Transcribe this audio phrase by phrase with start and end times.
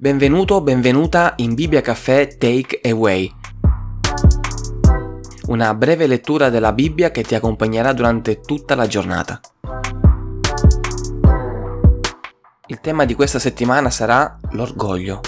[0.00, 3.30] Benvenuto benvenuta in Bibbia Caffè Take Away.
[5.48, 9.38] Una breve lettura della Bibbia che ti accompagnerà durante tutta la giornata.
[12.68, 15.20] Il tema di questa settimana sarà l'orgoglio.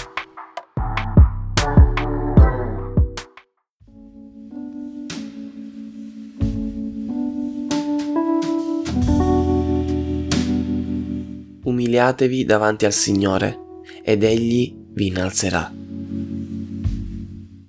[11.63, 13.62] Umiliatevi davanti al Signore
[14.03, 15.71] ed egli vi innalzerà.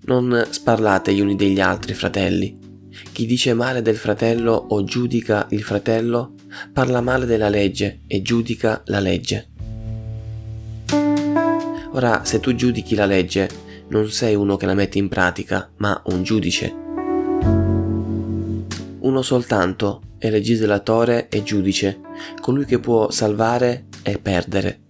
[0.06, 2.59] Non sparlate gli uni degli altri, fratelli.
[3.12, 6.34] Chi dice male del fratello o giudica il fratello,
[6.73, 9.48] parla male della legge e giudica la legge.
[11.92, 13.48] Ora, se tu giudichi la legge,
[13.89, 16.75] non sei uno che la mette in pratica, ma un giudice.
[19.01, 22.01] Uno soltanto è legislatore e giudice,
[22.41, 24.84] colui che può salvare e perdere.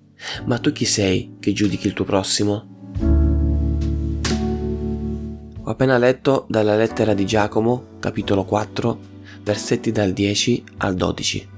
[0.44, 2.72] Ma tu chi sei che giudichi il tuo prossimo?
[5.66, 8.98] Ho appena letto dalla lettera di Giacomo, capitolo 4,
[9.42, 11.53] versetti dal 10 al 12.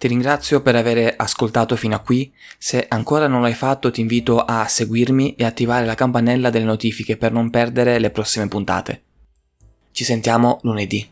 [0.00, 4.38] Ti ringrazio per aver ascoltato fino a qui, se ancora non l'hai fatto ti invito
[4.38, 9.02] a seguirmi e attivare la campanella delle notifiche per non perdere le prossime puntate.
[9.92, 11.06] Ci sentiamo lunedì.